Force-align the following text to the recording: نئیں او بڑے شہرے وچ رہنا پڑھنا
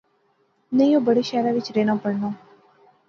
نئیں 0.75 0.95
او 0.95 1.01
بڑے 1.07 1.21
شہرے 1.29 1.51
وچ 1.55 1.67
رہنا 1.75 1.93
پڑھنا 2.03 2.29